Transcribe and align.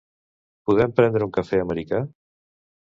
Podem 0.69 0.95
prendre 1.01 1.29
un 1.29 1.37
cafè 1.39 1.61
americà? 1.67 2.05